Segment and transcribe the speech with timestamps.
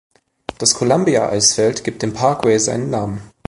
[0.57, 3.21] Das Columbia-Eisfeld gibt dem Parkway seinen Namen.